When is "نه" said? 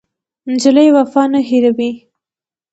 1.31-1.39